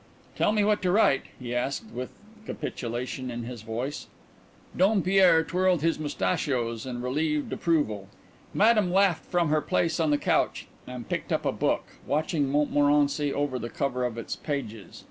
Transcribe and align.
"Tell 0.35 0.51
me 0.51 0.63
what 0.63 0.81
to 0.81 0.91
write," 0.91 1.25
he 1.39 1.53
asked, 1.53 1.85
with 1.93 2.09
capitulation 2.47 3.29
in 3.29 3.43
his 3.43 3.61
voice. 3.61 4.07
Dompierre 4.75 5.43
twirled 5.43 5.83
his 5.83 5.99
mustachios 5.99 6.87
in 6.87 7.03
relieved 7.03 7.53
approval. 7.53 8.07
Madame 8.51 8.91
laughed 8.91 9.25
from 9.25 9.49
her 9.49 9.61
place 9.61 9.99
on 9.99 10.09
the 10.09 10.17
couch 10.17 10.65
and 10.87 11.07
picked 11.07 11.31
up 11.31 11.45
a 11.45 11.51
book, 11.51 11.83
watching 12.07 12.49
Montmorency 12.49 13.31
over 13.31 13.59
the 13.59 13.69
cover 13.69 14.03
of 14.03 14.17
its 14.17 14.35
pages. 14.35 14.99